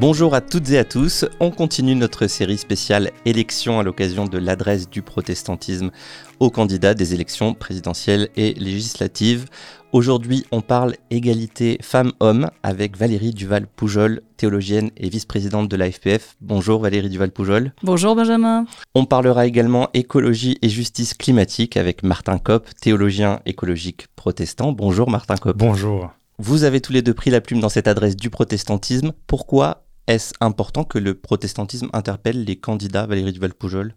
[0.00, 4.38] Bonjour à toutes et à tous, on continue notre série spéciale élections à l'occasion de
[4.38, 5.90] l'adresse du protestantisme
[6.38, 9.46] aux candidats des élections présidentielles et législatives.
[9.90, 16.36] Aujourd'hui, on parle égalité femmes-hommes avec Valérie Duval-Poujol, théologienne et vice-présidente de l'AFPF.
[16.40, 17.72] Bonjour Valérie Duval-Poujol.
[17.82, 18.66] Bonjour Benjamin.
[18.94, 24.70] On parlera également écologie et justice climatique avec Martin Kopp, théologien écologique protestant.
[24.70, 25.56] Bonjour Martin Kopp.
[25.56, 26.12] Bonjour.
[26.38, 29.10] Vous avez tous les deux pris la plume dans cette adresse du protestantisme.
[29.26, 33.94] Pourquoi est-ce important que le protestantisme interpelle les candidats, Valérie Duval-Poujol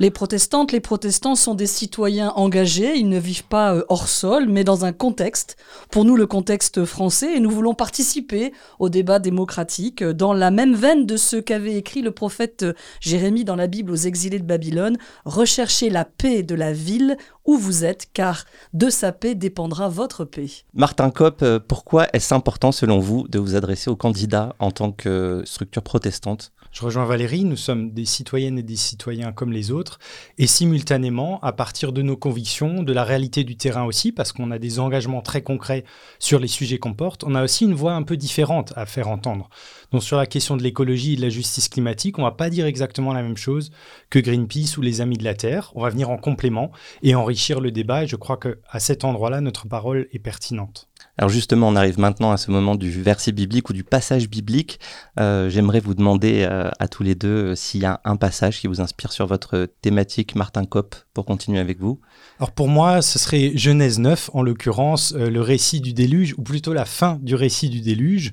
[0.00, 4.46] les protestantes, les protestants sont des citoyens engagés, ils ne vivent pas euh, hors sol,
[4.48, 5.56] mais dans un contexte,
[5.90, 10.02] pour nous le contexte français, et nous voulons participer au débat démocratique.
[10.02, 13.66] Euh, dans la même veine de ce qu'avait écrit le prophète euh, Jérémie dans la
[13.66, 18.44] Bible aux exilés de Babylone, recherchez la paix de la ville où vous êtes, car
[18.72, 20.46] de sa paix dépendra votre paix.
[20.72, 25.42] Martin Kopp, pourquoi est-ce important selon vous de vous adresser aux candidats en tant que
[25.44, 26.52] structure protestante?
[26.72, 29.98] Je rejoins Valérie, nous sommes des citoyennes et des citoyens comme les autres,
[30.38, 34.50] et simultanément, à partir de nos convictions, de la réalité du terrain aussi, parce qu'on
[34.50, 35.84] a des engagements très concrets
[36.18, 39.08] sur les sujets qu'on porte, on a aussi une voix un peu différente à faire
[39.08, 39.48] entendre.
[39.92, 42.66] Donc sur la question de l'écologie et de la justice climatique, on va pas dire
[42.66, 43.70] exactement la même chose
[44.10, 46.70] que Greenpeace ou les Amis de la Terre, on va venir en complément
[47.02, 50.88] et enrichir le débat, et je crois qu'à cet endroit-là, notre parole est pertinente.
[51.16, 54.80] Alors justement, on arrive maintenant à ce moment du verset biblique ou du passage biblique.
[55.20, 58.60] Euh, j'aimerais vous demander euh, à tous les deux euh, s'il y a un passage
[58.60, 62.00] qui vous inspire sur votre thématique, Martin Kopp, pour continuer avec vous.
[62.40, 66.72] Alors pour moi, ce serait Genèse 9, en l'occurrence, le récit du déluge, ou plutôt
[66.72, 68.32] la fin du récit du déluge,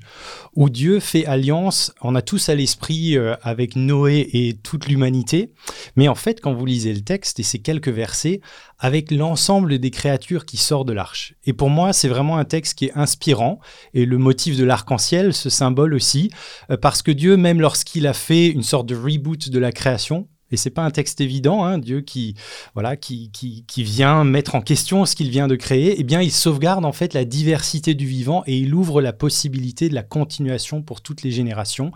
[0.56, 5.52] où Dieu fait alliance, on a tous à l'esprit avec Noé et toute l'humanité,
[5.94, 8.40] mais en fait, quand vous lisez le texte et ces quelques versets,
[8.82, 11.34] avec l'ensemble des créatures qui sortent de l'arche.
[11.46, 13.60] Et pour moi, c'est vraiment un texte qui est inspirant,
[13.94, 16.32] et le motif de l'arc-en-ciel, ce symbole aussi,
[16.68, 20.26] euh, parce que Dieu, même lorsqu'il a fait une sorte de reboot de la création,
[20.52, 22.34] et c'est pas un texte évident, hein, Dieu qui,
[22.74, 26.20] voilà, qui, qui, qui, vient mettre en question ce qu'il vient de créer, eh bien,
[26.20, 30.02] il sauvegarde en fait la diversité du vivant et il ouvre la possibilité de la
[30.02, 31.92] continuation pour toutes les générations.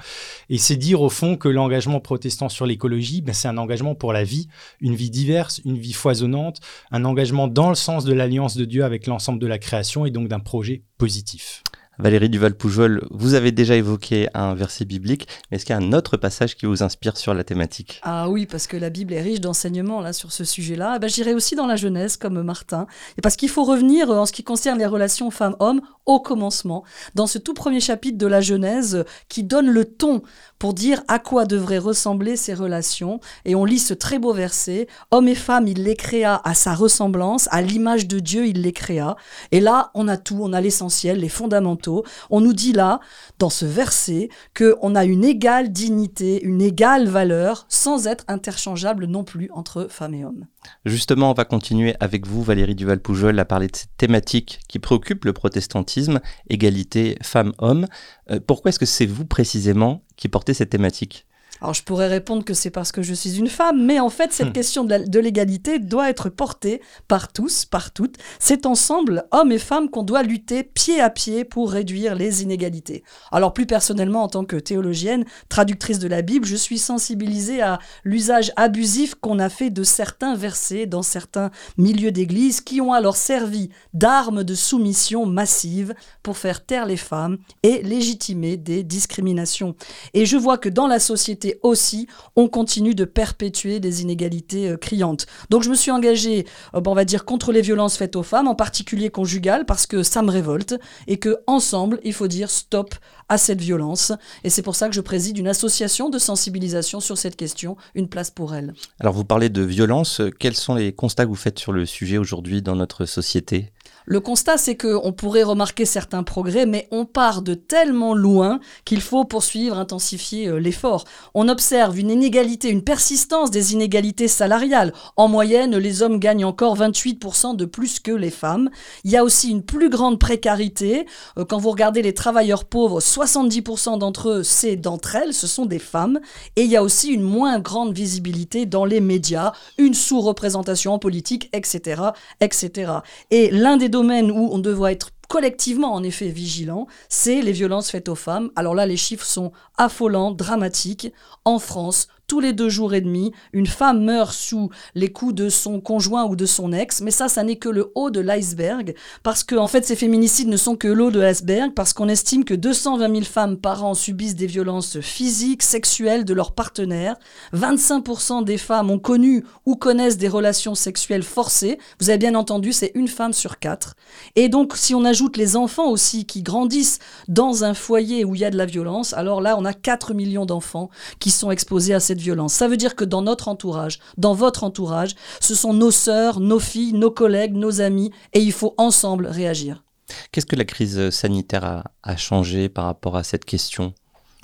[0.51, 4.13] Et c'est dire au fond que l'engagement protestant sur l'écologie, ben, c'est un engagement pour
[4.13, 4.49] la vie,
[4.81, 8.85] une vie diverse, une vie foisonnante, un engagement dans le sens de l'alliance de Dieu
[8.85, 11.63] avec l'ensemble de la création et donc d'un projet positif.
[11.99, 15.93] Valérie Duval-Poujol, vous avez déjà évoqué un verset biblique, mais est-ce qu'il y a un
[15.95, 18.01] autre passage qui vous inspire sur la thématique?
[18.03, 20.95] Ah oui, parce que la Bible est riche d'enseignements là sur ce sujet-là.
[20.97, 22.87] Eh ben, J'irai aussi dans la Genèse comme Martin,
[23.17, 26.85] et parce qu'il faut revenir euh, en ce qui concerne les relations femmes-hommes au commencement,
[27.15, 30.23] dans ce tout premier chapitre de la Genèse qui donne le ton
[30.59, 33.21] pour dire à quoi devraient ressembler ces relations.
[33.45, 36.75] Et on lit ce très beau verset, Hommes et femmes, il les créa à sa
[36.75, 39.17] ressemblance, à l'image de Dieu, il les créa.
[39.51, 41.86] Et là, on a tout, on a l'essentiel, les fondamentaux.
[42.31, 43.01] On nous dit là,
[43.39, 49.25] dans ce verset, qu'on a une égale dignité, une égale valeur, sans être interchangeable non
[49.25, 50.47] plus entre femmes et hommes.
[50.85, 55.25] Justement, on va continuer avec vous, Valérie Duval-Poujol, à parler de cette thématique qui préoccupe
[55.25, 57.87] le protestantisme, égalité femmes-hommes.
[58.31, 61.27] Euh, pourquoi est-ce que c'est vous précisément qui portez cette thématique?
[61.61, 64.33] Alors je pourrais répondre que c'est parce que je suis une femme, mais en fait
[64.33, 64.53] cette hmm.
[64.53, 68.17] question de l'égalité doit être portée par tous, par toutes.
[68.39, 73.03] C'est ensemble, hommes et femmes, qu'on doit lutter pied à pied pour réduire les inégalités.
[73.33, 77.79] Alors plus personnellement, en tant que théologienne, traductrice de la Bible, je suis sensibilisée à
[78.05, 83.17] l'usage abusif qu'on a fait de certains versets dans certains milieux d'église qui ont alors
[83.17, 89.75] servi d'armes de soumission massive pour faire taire les femmes et légitimer des discriminations.
[90.15, 94.77] Et je vois que dans la société aussi, on continue de perpétuer des inégalités euh,
[94.77, 95.27] criantes.
[95.51, 98.49] Donc je me suis engagée, euh, on va dire, contre les violences faites aux femmes,
[98.49, 100.75] en particulier conjugales, parce que ça me révolte,
[101.07, 102.95] et que ensemble, il faut dire stop
[103.29, 104.13] à cette violence.
[104.45, 108.09] Et c'est pour ça que je préside une association de sensibilisation sur cette question, une
[108.09, 108.75] place pour elle.
[109.01, 112.19] Alors vous parlez de violence, quels sont les constats que vous faites sur le sujet
[112.19, 113.73] aujourd'hui dans notre société?
[114.09, 119.01] Le constat, c'est qu'on pourrait remarquer certains progrès, mais on part de tellement loin qu'il
[119.01, 121.05] faut poursuivre, intensifier euh, l'effort.
[121.35, 124.93] On observe une inégalité, une persistance des inégalités salariales.
[125.17, 128.71] En moyenne, les hommes gagnent encore 28% de plus que les femmes.
[129.03, 131.07] Il y a aussi une plus grande précarité.
[131.37, 135.67] Euh, quand vous regardez les travailleurs pauvres, 70% d'entre eux, c'est d'entre elles, ce sont
[135.67, 136.21] des femmes.
[136.55, 141.01] Et il y a aussi une moins grande visibilité dans les médias, une sous-représentation en
[141.01, 142.03] politique, etc.,
[142.41, 142.93] etc.
[143.33, 148.09] Et l'un des où on devrait être collectivement en effet vigilants, c'est les violences faites
[148.09, 148.51] aux femmes.
[148.57, 151.13] Alors là, les chiffres sont affolants, dramatiques.
[151.45, 155.49] En France, tous les deux jours et demi, une femme meurt sous les coups de
[155.49, 158.95] son conjoint ou de son ex, mais ça, ça n'est que le haut de l'iceberg,
[159.23, 162.45] parce que en fait, ces féminicides ne sont que l'eau de l'iceberg, parce qu'on estime
[162.45, 167.17] que 220 000 femmes par an subissent des violences physiques, sexuelles de leurs partenaires.
[167.55, 171.79] 25% des femmes ont connu ou connaissent des relations sexuelles forcées.
[172.01, 173.95] Vous avez bien entendu, c'est une femme sur quatre.
[174.35, 178.41] Et donc, si on ajoute les enfants aussi qui grandissent dans un foyer où il
[178.41, 181.95] y a de la violence, alors là, on a 4 millions d'enfants qui sont exposés
[181.95, 182.55] à cette violence.
[182.55, 186.59] Ça veut dire que dans notre entourage, dans votre entourage, ce sont nos sœurs, nos
[186.59, 189.85] filles, nos collègues, nos amis, et il faut ensemble réagir.
[190.33, 193.93] Qu'est-ce que la crise sanitaire a, a changé par rapport à cette question?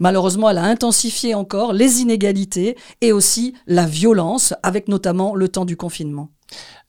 [0.00, 5.64] Malheureusement, elle a intensifié encore les inégalités et aussi la violence, avec notamment le temps
[5.64, 6.30] du confinement.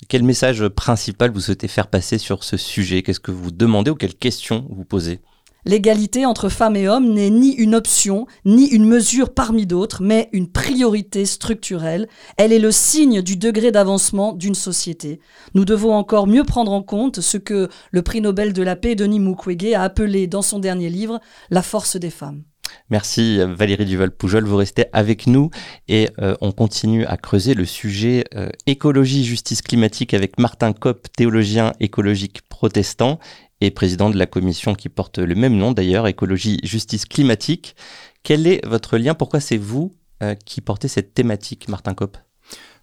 [0.09, 3.03] Quel message principal vous souhaitez faire passer sur ce sujet?
[3.03, 5.21] Qu'est-ce que vous demandez ou quelles questions vous posez?
[5.65, 10.29] L'égalité entre femmes et hommes n'est ni une option, ni une mesure parmi d'autres, mais
[10.33, 12.07] une priorité structurelle.
[12.37, 15.19] Elle est le signe du degré d'avancement d'une société.
[15.53, 18.95] Nous devons encore mieux prendre en compte ce que le prix Nobel de la paix
[18.95, 21.19] Denis Mukwege a appelé dans son dernier livre
[21.49, 22.43] la force des femmes.
[22.89, 25.49] Merci Valérie Duval-Poujol, vous restez avec nous
[25.87, 31.07] et euh, on continue à creuser le sujet euh, écologie, justice climatique avec Martin Kopp,
[31.15, 33.19] théologien écologique protestant
[33.63, 37.75] et président de la commission qui porte le même nom d'ailleurs, écologie, justice climatique.
[38.21, 39.13] Quel est votre lien?
[39.13, 42.17] Pourquoi c'est vous euh, qui portez cette thématique, Martin Kopp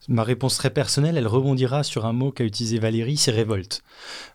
[0.09, 3.83] Ma réponse très personnelle, elle rebondira sur un mot qu'a utilisé Valérie, c'est révolte.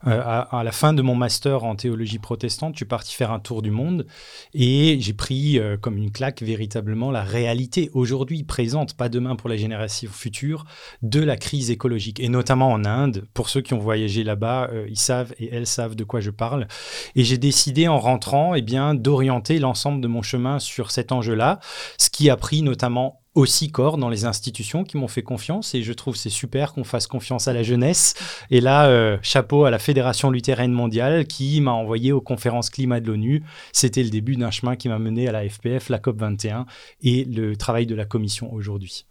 [0.06, 3.39] Euh, à, la fin de mon master en théologie protestante, je suis parti faire un
[3.39, 4.06] tour du monde
[4.53, 9.50] et j'ai pris euh, comme une claque véritablement la réalité aujourd'hui présente, pas demain pour
[9.50, 10.65] la génération future,
[11.01, 12.19] de la crise écologique.
[12.19, 15.67] Et notamment en Inde, pour ceux qui ont voyagé là-bas, euh, ils savent et elles
[15.67, 16.67] savent de quoi je parle.
[17.15, 21.59] Et j'ai décidé en rentrant eh bien, d'orienter l'ensemble de mon chemin sur cet enjeu-là,
[21.97, 25.83] ce qui a pris notamment aussi corps dans les institutions qui m'ont fait confiance et
[25.83, 28.15] je trouve c'est super qu'on fasse confiance à la jeunesse.
[28.49, 33.01] Et là, euh, chapeau à la Fédération luthérienne mondiale qui m'a envoyé aux conférences climat
[33.01, 33.43] de l'ONU.
[33.73, 36.65] C'était le début d'un chemin qui m'a mené à la FPF, la COP 21
[37.03, 39.05] et le travail de la Commission aujourd'hui.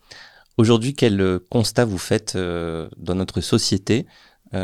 [0.57, 4.07] Aujourd'hui, quel euh, constat vous faites euh, dans notre société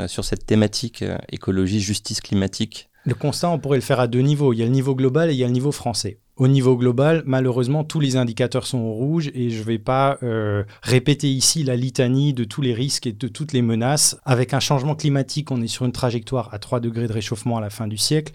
[0.06, 1.02] sur cette thématique
[1.32, 2.88] écologie, justice climatique?
[3.04, 4.52] Le constat, on pourrait le faire à deux niveaux.
[4.52, 6.20] Il y a le niveau global et il y a le niveau français.
[6.40, 10.16] Au niveau global, malheureusement, tous les indicateurs sont au rouge et je ne vais pas
[10.22, 14.18] euh, répéter ici la litanie de tous les risques et de toutes les menaces.
[14.24, 17.60] Avec un changement climatique, on est sur une trajectoire à 3 degrés de réchauffement à
[17.60, 18.32] la fin du siècle.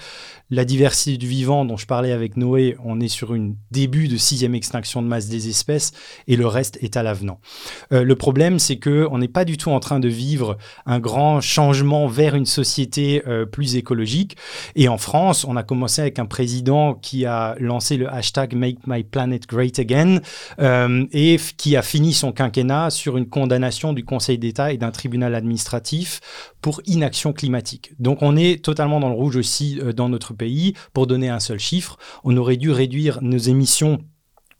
[0.52, 4.18] La diversité du vivant dont je parlais avec Noé, on est sur un début de
[4.18, 5.92] sixième extinction de masse des espèces
[6.28, 7.40] et le reste est à l'avenant.
[7.92, 11.00] Euh, le problème, c'est que on n'est pas du tout en train de vivre un
[11.00, 14.38] grand changement vers une société euh, plus écologique.
[14.76, 17.56] Et en France, on a commencé avec un président qui a
[17.98, 20.20] le hashtag Make My Planet Great Again,
[20.60, 24.92] euh, et qui a fini son quinquennat sur une condamnation du Conseil d'État et d'un
[24.92, 26.22] tribunal administratif
[26.62, 27.94] pour inaction climatique.
[28.00, 30.74] Donc on est totalement dans le rouge aussi euh, dans notre pays.
[30.94, 34.00] Pour donner un seul chiffre, on aurait dû réduire nos émissions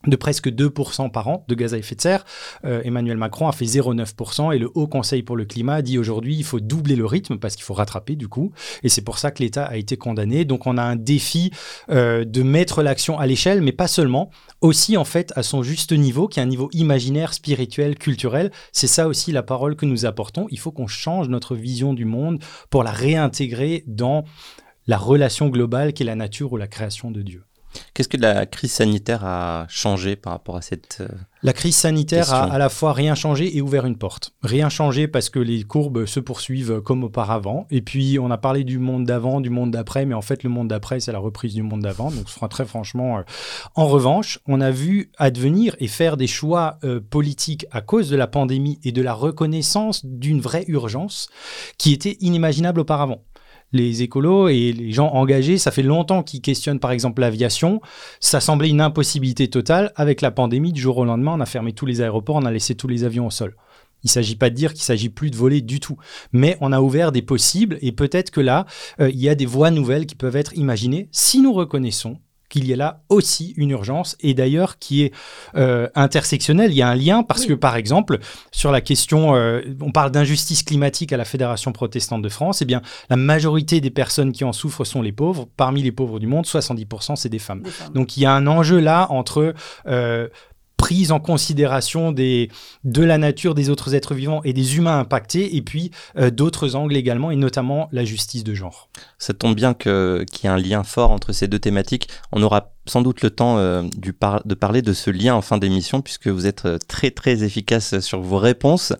[0.06, 2.24] de presque 2% par an de gaz à effet de serre.
[2.64, 6.36] Euh, Emmanuel Macron a fait 0,9% et le Haut Conseil pour le climat dit aujourd'hui
[6.36, 8.52] il faut doubler le rythme parce qu'il faut rattraper du coup.
[8.82, 10.44] Et c'est pour ça que l'État a été condamné.
[10.44, 11.50] Donc on a un défi
[11.90, 14.30] euh, de mettre l'action à l'échelle, mais pas seulement,
[14.60, 18.50] aussi en fait à son juste niveau, qui est un niveau imaginaire, spirituel, culturel.
[18.72, 20.46] C'est ça aussi la parole que nous apportons.
[20.50, 24.24] Il faut qu'on change notre vision du monde pour la réintégrer dans
[24.86, 27.45] la relation globale qui est la nature ou la création de Dieu.
[27.94, 30.98] Qu'est-ce que la crise sanitaire a changé par rapport à cette...
[31.00, 31.08] Euh,
[31.42, 34.32] la crise sanitaire a à la fois rien changé et ouvert une porte.
[34.42, 37.66] Rien changé parce que les courbes se poursuivent comme auparavant.
[37.70, 40.50] Et puis on a parlé du monde d'avant, du monde d'après, mais en fait le
[40.50, 42.10] monde d'après c'est la reprise du monde d'avant.
[42.10, 43.18] Donc ce sera très franchement.
[43.18, 43.22] Euh,
[43.74, 48.16] en revanche, on a vu advenir et faire des choix euh, politiques à cause de
[48.16, 51.28] la pandémie et de la reconnaissance d'une vraie urgence
[51.78, 53.22] qui était inimaginable auparavant
[53.76, 57.80] les écolos et les gens engagés, ça fait longtemps qu'ils questionnent par exemple l'aviation.
[58.20, 59.92] Ça semblait une impossibilité totale.
[59.96, 62.50] Avec la pandémie, du jour au lendemain, on a fermé tous les aéroports, on a
[62.50, 63.54] laissé tous les avions au sol.
[64.02, 65.96] Il ne s'agit pas de dire qu'il s'agit plus de voler du tout,
[66.32, 68.66] mais on a ouvert des possibles et peut-être que là,
[69.00, 72.18] euh, il y a des voies nouvelles qui peuvent être imaginées si nous reconnaissons
[72.48, 75.12] qu'il y a là aussi une urgence et d'ailleurs qui est
[75.56, 76.70] euh, intersectionnelle.
[76.70, 78.18] Il y a un lien parce que par exemple
[78.52, 82.64] sur la question, euh, on parle d'injustice climatique à la Fédération protestante de France, eh
[82.64, 85.48] bien la majorité des personnes qui en souffrent sont les pauvres.
[85.56, 87.62] Parmi les pauvres du monde, 70% c'est des femmes.
[87.94, 89.54] Donc il y a un enjeu là entre
[89.86, 90.28] euh,
[90.76, 92.48] prise en considération de
[93.02, 96.96] la nature des autres êtres vivants et des humains impactés, et puis euh, d'autres angles
[96.96, 98.88] également, et notamment la justice de genre.
[99.18, 102.08] Ça tombe bien qu'il y ait un lien fort entre ces deux thématiques.
[102.32, 106.02] On aura sans doute le temps euh, de parler de ce lien en fin d'émission,
[106.02, 108.92] puisque vous êtes euh, très très efficace sur vos réponses.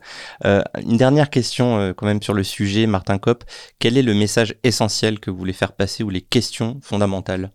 [0.45, 3.45] une dernière question quand même sur le sujet, Martin Kopp.
[3.79, 7.51] Quel est le message essentiel que vous voulez faire passer ou les questions fondamentales?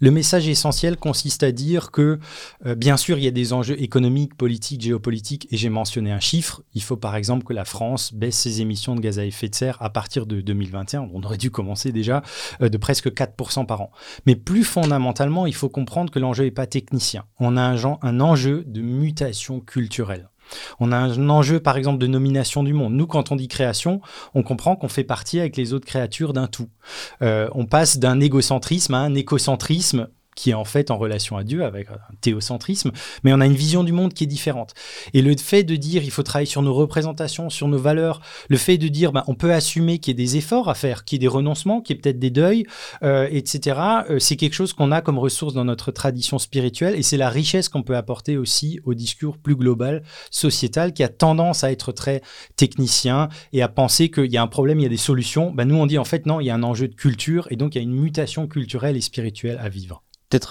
[0.00, 2.18] Le message essentiel consiste à dire que,
[2.66, 6.20] euh, bien sûr, il y a des enjeux économiques, politiques, géopolitiques, et j'ai mentionné un
[6.20, 6.62] chiffre.
[6.74, 9.54] Il faut par exemple que la France baisse ses émissions de gaz à effet de
[9.54, 11.08] serre à partir de 2021.
[11.12, 12.22] On aurait dû commencer déjà
[12.62, 13.90] euh, de presque 4% par an.
[14.26, 17.24] Mais plus fondamentalement, il faut comprendre que l'enjeu n'est pas technicien.
[17.38, 20.28] On a un, un enjeu de mutation culturelle.
[20.80, 22.94] On a un enjeu, par exemple, de nomination du monde.
[22.94, 24.00] Nous, quand on dit création,
[24.34, 26.68] on comprend qu'on fait partie avec les autres créatures d'un tout.
[27.22, 31.44] Euh, on passe d'un égocentrisme à un écocentrisme qui est en fait en relation à
[31.44, 32.90] Dieu avec un théocentrisme,
[33.22, 34.74] mais on a une vision du monde qui est différente.
[35.12, 38.56] Et le fait de dire il faut travailler sur nos représentations, sur nos valeurs, le
[38.56, 41.16] fait de dire ben, on peut assumer qu'il y ait des efforts à faire, qu'il
[41.16, 42.64] y ait des renoncements, qu'il y ait peut-être des deuils,
[43.02, 43.78] euh, etc.,
[44.10, 47.28] euh, c'est quelque chose qu'on a comme ressource dans notre tradition spirituelle et c'est la
[47.28, 51.92] richesse qu'on peut apporter aussi au discours plus global, sociétal, qui a tendance à être
[51.92, 52.22] très
[52.56, 55.52] technicien et à penser qu'il y a un problème, il y a des solutions.
[55.52, 57.56] Ben, nous, on dit en fait non, il y a un enjeu de culture et
[57.56, 60.02] donc il y a une mutation culturelle et spirituelle à vivre.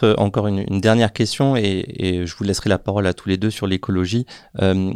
[0.04, 3.50] Euh, encore une, dernière question et, je vous laisserai la parole à tous les deux
[3.50, 4.25] sur l'écologie.
[4.62, 4.94] Euh,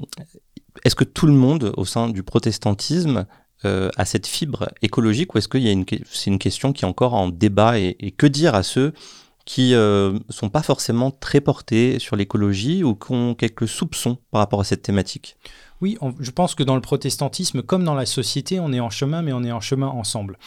[0.84, 3.26] est-ce que tout le monde au sein du protestantisme
[3.66, 5.58] euh, a cette fibre écologique ou est-ce que
[6.12, 8.94] c'est une question qui est encore en débat et, que dire à ceux
[9.48, 14.42] qui ne sont pas forcément très portés sur l'écologie ou qui ont quelques soupçons par
[14.42, 15.38] rapport à cette thématique?
[15.80, 19.22] Oui, je pense que dans le protestantisme, comme dans la société, on est en chemin,
[19.22, 20.38] mais on est en chemin ensemble.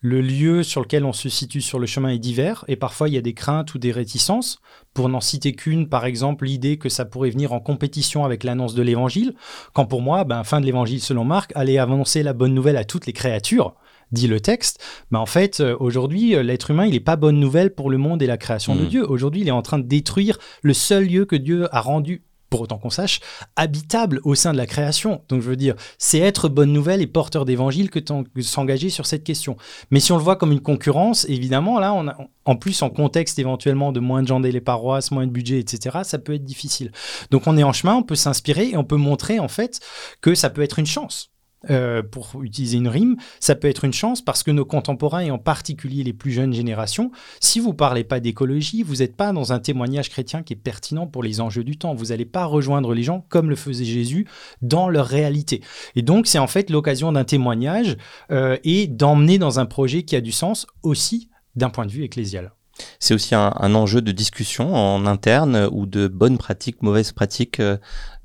[0.00, 3.14] Le lieu sur lequel on se situe sur le chemin est divers, et parfois il
[3.14, 4.60] y a des craintes ou des réticences.
[4.92, 8.74] Pour n'en citer qu'une, par exemple, l'idée que ça pourrait venir en compétition avec l'annonce
[8.74, 9.34] de l'évangile,
[9.72, 12.84] quand pour moi, ben, fin de l'évangile selon Marc, aller annoncer la bonne nouvelle à
[12.84, 13.74] toutes les créatures
[14.12, 17.38] dit le texte, mais en fait, euh, aujourd'hui, euh, l'être humain, il n'est pas bonne
[17.38, 18.88] nouvelle pour le monde et la création de mmh.
[18.88, 19.10] Dieu.
[19.10, 22.62] Aujourd'hui, il est en train de détruire le seul lieu que Dieu a rendu pour
[22.62, 23.20] autant qu'on sache,
[23.56, 25.22] habitable au sein de la création.
[25.28, 28.00] Donc je veux dire, c'est être bonne nouvelle et porteur d'évangile que
[28.42, 29.56] s'engager sur cette question.
[29.90, 32.90] Mais si on le voit comme une concurrence, évidemment, là, on a, en plus en
[32.90, 36.44] contexte éventuellement de moins de gens les paroisses, moins de budget, etc., ça peut être
[36.44, 36.92] difficile.
[37.30, 39.80] Donc on est en chemin, on peut s'inspirer et on peut montrer en fait
[40.20, 41.30] que ça peut être une chance.
[41.70, 45.30] Euh, pour utiliser une rime, ça peut être une chance parce que nos contemporains, et
[45.32, 47.10] en particulier les plus jeunes générations,
[47.40, 51.08] si vous parlez pas d'écologie, vous n'êtes pas dans un témoignage chrétien qui est pertinent
[51.08, 51.94] pour les enjeux du temps.
[51.94, 54.28] Vous n'allez pas rejoindre les gens comme le faisait Jésus
[54.62, 55.60] dans leur réalité.
[55.96, 57.96] Et donc, c'est en fait l'occasion d'un témoignage
[58.30, 62.04] euh, et d'emmener dans un projet qui a du sens aussi d'un point de vue
[62.04, 62.52] ecclésial.
[62.98, 67.76] C'est aussi un, enjeu de discussion en interne ou de bonnes pratiques, mauvaises pratiques, euh,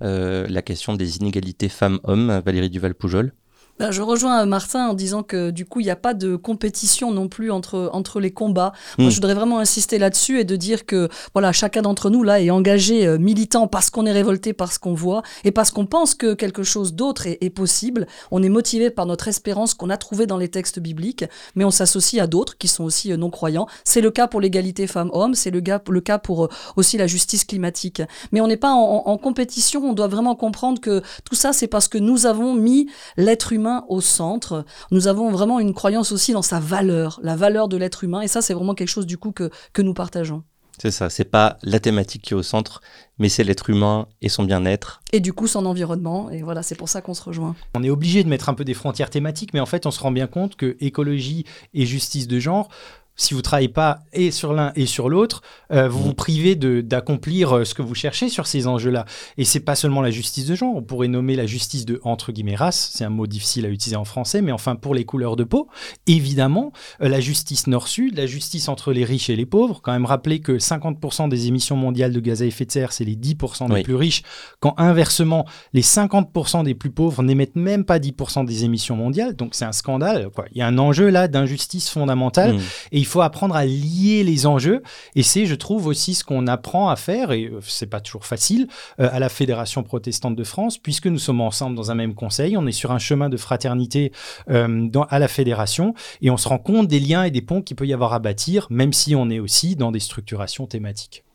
[0.02, 3.34] euh, la question des inégalités femmes-hommes, Valérie Duval-Poujol
[3.80, 7.12] ben, je rejoins Martin en disant que du coup, il n'y a pas de compétition
[7.12, 8.72] non plus entre, entre les combats.
[9.00, 9.10] Moi, hmm.
[9.10, 12.52] je voudrais vraiment insister là-dessus et de dire que voilà, chacun d'entre nous là est
[12.52, 16.14] engagé euh, militant parce qu'on est révolté par ce qu'on voit et parce qu'on pense
[16.14, 18.08] que quelque chose d'autre est, possible.
[18.30, 21.26] On est motivé par notre espérance qu'on a trouvée dans les textes bibliques,
[21.56, 23.68] mais on s'associe à d'autres qui sont aussi euh, non-croyants.
[23.84, 27.44] C'est le cas pour l'égalité femmes-hommes, c'est le, le, cas pour euh, aussi la justice
[27.44, 28.04] climatique.
[28.32, 31.68] Mais on n'est pas en, en compétition, on doit vraiment comprendre que tout ça, c'est
[31.68, 32.88] parce que nous avons mis
[33.18, 34.66] l'être humain au centre.
[34.92, 38.22] Nous avons vraiment une croyance aussi dans sa valeur, la valeur de l'être humain.
[38.22, 40.44] Et ça, c'est vraiment quelque chose du coup que, que nous partageons.
[40.80, 42.82] C'est ça, c'est pas la thématique qui est au centre,
[43.20, 45.02] mais c'est l'être humain et son bien-être.
[45.12, 47.56] Et du coup son environnement, et voilà, c'est pour ça qu'on se rejoint.
[47.76, 50.00] On est obligé de mettre un peu des frontières thématiques, mais en fait on se
[50.00, 52.70] rend bien compte que écologie et justice de genre
[53.16, 55.42] si vous travaillez pas et sur l'un et sur l'autre,
[55.72, 59.06] euh, vous vous privez d'accomplir euh, ce que vous cherchez sur ces enjeux-là.
[59.38, 62.32] Et c'est pas seulement la justice de genre, on pourrait nommer la justice de entre
[62.32, 65.36] guillemets race, c'est un mot difficile à utiliser en français, mais enfin pour les couleurs
[65.36, 65.68] de peau,
[66.08, 69.82] évidemment, euh, la justice nord-sud, la justice entre les riches et les pauvres.
[69.82, 73.06] Quand même rappeler que 50% des émissions mondiales de gaz à effet de serre, c'est
[73.06, 74.24] les 10% des plus riches,
[74.60, 79.36] quand inversement, les 50% des plus pauvres n'émettent même pas 10% des émissions mondiales.
[79.36, 80.30] Donc c'est un scandale.
[80.30, 80.46] Quoi.
[80.52, 82.56] Il y a un enjeu là d'injustice fondamentale.
[82.56, 82.62] Mmh.
[82.92, 84.82] Et il faut apprendre à lier les enjeux.
[85.16, 88.26] Et c'est, je trouve, aussi ce qu'on apprend à faire, et euh, c'est pas toujours
[88.26, 88.70] facile,
[89.02, 92.56] euh, à la Fédération protestante de France, puisque nous sommes ensemble dans un même conseil.
[92.56, 94.14] On est sur un chemin de fraternité
[94.50, 97.76] euh, à la Fédération, et on se rend compte des liens et des ponts qu'il
[97.76, 101.26] peut y avoir à bâtir, même si on est aussi dans des structurations thématiques.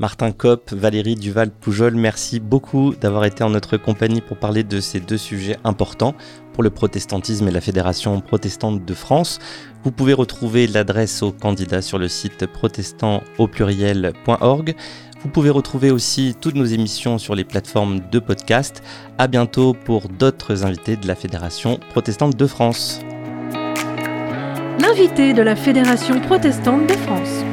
[0.00, 5.00] Martin Kopp, Valérie Duval-Poujol, merci beaucoup d'avoir été en notre compagnie pour parler de ces
[5.00, 6.14] deux sujets importants
[6.52, 9.40] pour le protestantisme et la Fédération protestante de France.
[9.82, 14.76] Vous pouvez retrouver l'adresse aux candidats sur le site protestant au pluriel.org.
[15.20, 18.84] Vous pouvez retrouver aussi toutes nos émissions sur les plateformes de podcast.
[19.18, 23.00] À bientôt pour d'autres invités de la Fédération protestante de France.
[24.78, 27.44] L'invité de la Fédération protestante de France.